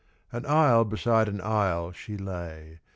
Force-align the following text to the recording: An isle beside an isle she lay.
An 0.31 0.47
isle 0.47 0.83
beside 0.83 1.27
an 1.29 1.41
isle 1.41 1.91
she 1.91 2.17
lay. 2.17 2.79